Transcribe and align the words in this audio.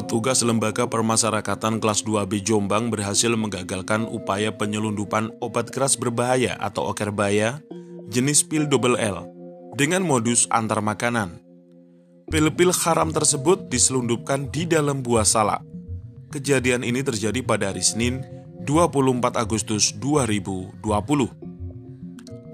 petugas 0.00 0.40
Lembaga 0.40 0.88
Permasyarakatan 0.88 1.76
kelas 1.76 2.08
2B 2.08 2.40
Jombang 2.40 2.88
berhasil 2.88 3.28
menggagalkan 3.36 4.08
upaya 4.08 4.48
penyelundupan 4.48 5.28
obat 5.44 5.68
keras 5.68 6.00
berbahaya 6.00 6.56
atau 6.56 6.88
okerbaya 6.88 7.60
jenis 8.08 8.40
pil 8.40 8.64
double 8.64 8.96
L 8.96 9.28
dengan 9.76 10.00
modus 10.00 10.48
antar 10.48 10.80
makanan. 10.80 11.36
Pil-pil 12.32 12.72
haram 12.72 13.12
tersebut 13.12 13.68
diselundupkan 13.68 14.48
di 14.48 14.64
dalam 14.64 15.04
buah 15.04 15.28
salak. 15.28 15.60
Kejadian 16.32 16.80
ini 16.80 17.04
terjadi 17.04 17.44
pada 17.44 17.68
hari 17.68 17.84
Senin 17.84 18.24
24 18.64 19.36
Agustus 19.36 19.92
2020. 20.00 20.80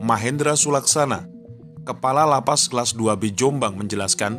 Mahendra 0.02 0.58
Sulaksana, 0.58 1.30
Kepala 1.86 2.26
Lapas 2.26 2.66
kelas 2.66 2.90
2B 2.90 3.38
Jombang 3.38 3.78
menjelaskan, 3.78 4.34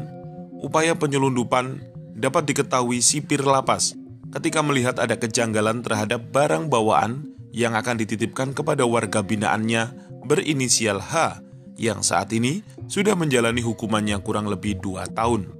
upaya 0.60 0.92
penyelundupan 0.92 1.96
dapat 2.18 2.50
diketahui 2.50 2.98
sipir 2.98 3.46
lapas 3.46 3.94
ketika 4.34 4.66
melihat 4.66 4.98
ada 4.98 5.16
kejanggalan 5.16 5.86
terhadap 5.86 6.34
barang 6.34 6.68
bawaan 6.68 7.30
yang 7.54 7.78
akan 7.78 8.02
dititipkan 8.02 8.52
kepada 8.58 8.84
warga 8.84 9.22
binaannya 9.22 9.94
berinisial 10.26 11.00
H 11.00 11.40
yang 11.78 12.02
saat 12.02 12.34
ini 12.34 12.66
sudah 12.90 13.14
menjalani 13.14 13.62
hukumannya 13.62 14.18
kurang 14.26 14.50
lebih 14.50 14.82
dua 14.82 15.06
tahun. 15.08 15.54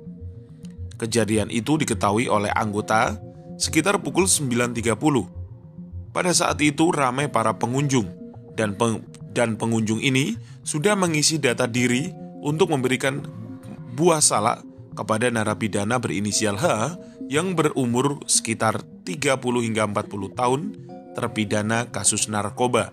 Kejadian 0.98 1.54
itu 1.54 1.78
diketahui 1.78 2.26
oleh 2.26 2.50
anggota 2.50 3.22
sekitar 3.62 4.02
pukul 4.02 4.26
9.30. 4.26 4.98
Pada 6.10 6.32
saat 6.34 6.58
itu 6.66 6.90
ramai 6.90 7.30
para 7.30 7.54
pengunjung 7.54 8.10
dan 8.58 8.74
peng 8.74 9.06
dan 9.38 9.54
pengunjung 9.54 10.02
ini 10.02 10.34
sudah 10.66 10.98
mengisi 10.98 11.38
data 11.38 11.70
diri 11.70 12.10
untuk 12.42 12.74
memberikan 12.74 13.22
buah 13.94 14.18
salak 14.18 14.66
kepada 14.98 15.30
narapidana 15.30 16.02
berinisial 16.02 16.58
H 16.58 16.98
yang 17.30 17.54
berumur 17.54 18.26
sekitar 18.26 18.82
30 19.06 19.38
hingga 19.38 19.86
40 19.86 20.34
tahun 20.34 20.62
terpidana 21.14 21.94
kasus 21.94 22.26
narkoba. 22.26 22.90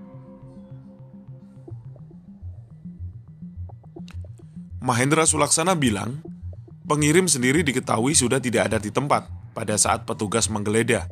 Mahendra 4.85 5.25
Sulaksana 5.25 5.73
bilang, 5.73 6.21
pengirim 6.85 7.25
sendiri 7.25 7.65
diketahui 7.65 8.13
sudah 8.13 8.37
tidak 8.37 8.69
ada 8.69 8.77
di 8.77 8.93
tempat 8.93 9.33
pada 9.57 9.81
saat 9.81 10.05
petugas 10.05 10.53
menggeledah. 10.53 11.09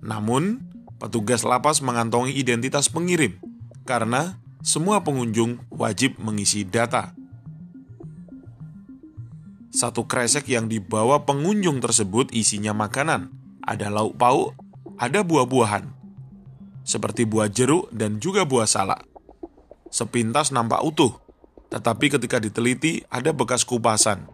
Namun, 0.00 0.64
petugas 0.96 1.44
lapas 1.44 1.84
mengantongi 1.84 2.32
identitas 2.32 2.88
pengirim 2.88 3.36
karena 3.84 4.40
semua 4.64 5.04
pengunjung 5.04 5.60
wajib 5.68 6.16
mengisi 6.16 6.64
data. 6.64 7.17
Satu 9.78 10.10
kresek 10.10 10.50
yang 10.50 10.66
dibawa 10.66 11.22
pengunjung 11.22 11.78
tersebut 11.78 12.34
isinya 12.34 12.74
makanan, 12.74 13.30
ada 13.62 13.86
lauk 13.86 14.18
pauk, 14.18 14.58
ada 14.98 15.22
buah-buahan, 15.22 15.86
seperti 16.82 17.22
buah 17.22 17.46
jeruk 17.46 17.86
dan 17.94 18.18
juga 18.18 18.42
buah 18.42 18.66
salak. 18.66 19.06
Sepintas 19.86 20.50
nampak 20.50 20.82
utuh, 20.82 21.14
tetapi 21.70 22.10
ketika 22.10 22.42
diteliti 22.42 23.06
ada 23.06 23.30
bekas 23.30 23.62
kupasan. 23.62 24.26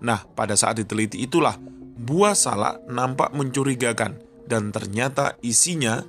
Nah, 0.00 0.24
pada 0.32 0.56
saat 0.56 0.80
diteliti 0.80 1.20
itulah 1.20 1.60
buah 2.00 2.32
salak 2.32 2.80
nampak 2.88 3.36
mencurigakan 3.36 4.16
dan 4.48 4.72
ternyata 4.72 5.36
isinya 5.44 6.00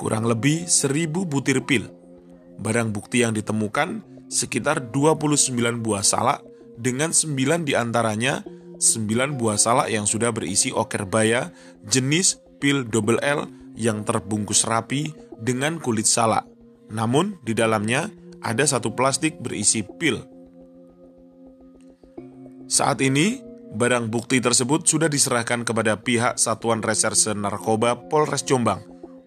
kurang 0.00 0.24
lebih 0.24 0.64
seribu 0.64 1.28
butir 1.28 1.60
pil. 1.68 1.92
Barang 2.56 2.88
bukti 2.88 3.20
yang 3.20 3.36
ditemukan 3.36 4.00
sekitar 4.32 4.88
29 4.88 5.52
buah 5.84 6.00
salak 6.00 6.53
dengan 6.78 7.14
9 7.14 7.66
di 7.66 7.72
antaranya 7.78 8.42
9 8.78 9.38
buah 9.38 9.58
salak 9.58 9.88
yang 9.90 10.04
sudah 10.04 10.34
berisi 10.34 10.74
okerbaya 10.74 11.54
jenis 11.86 12.42
pil 12.58 12.84
double 12.86 13.20
L 13.22 13.46
yang 13.74 14.06
terbungkus 14.06 14.66
rapi 14.66 15.14
dengan 15.38 15.82
kulit 15.82 16.06
salak. 16.06 16.46
Namun 16.90 17.38
di 17.42 17.56
dalamnya 17.56 18.10
ada 18.44 18.64
satu 18.68 18.92
plastik 18.92 19.40
berisi 19.40 19.82
pil. 19.82 20.20
Saat 22.64 23.04
ini, 23.04 23.40
barang 23.74 24.08
bukti 24.08 24.40
tersebut 24.40 24.86
sudah 24.88 25.10
diserahkan 25.10 25.66
kepada 25.66 26.00
pihak 26.00 26.40
Satuan 26.40 26.80
Reserse 26.80 27.34
Narkoba 27.34 28.08
Polres 28.08 28.46
Jombang 28.46 28.80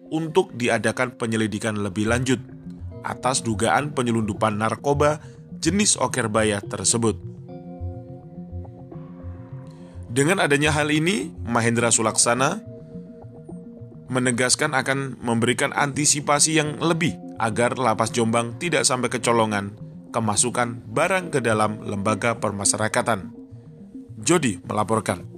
untuk 0.08 0.56
diadakan 0.56 1.14
penyelidikan 1.20 1.76
lebih 1.78 2.08
lanjut 2.08 2.40
atas 3.04 3.44
dugaan 3.44 3.94
penyelundupan 3.94 4.58
narkoba 4.58 5.22
jenis 5.60 6.00
okerbaya 6.00 6.58
tersebut. 6.64 7.37
Dengan 10.08 10.40
adanya 10.40 10.72
hal 10.72 10.88
ini, 10.88 11.28
Mahendra 11.44 11.92
Sulaksana 11.92 12.64
menegaskan 14.08 14.72
akan 14.72 15.20
memberikan 15.20 15.70
antisipasi 15.76 16.56
yang 16.56 16.80
lebih 16.80 17.12
agar 17.36 17.76
lapas 17.76 18.08
Jombang 18.08 18.56
tidak 18.56 18.88
sampai 18.88 19.12
kecolongan 19.12 19.76
kemasukan 20.08 20.80
barang 20.88 21.28
ke 21.28 21.44
dalam 21.44 21.84
lembaga 21.84 22.40
permasyarakatan. 22.40 23.36
Jody 24.18 24.58
melaporkan. 24.64 25.37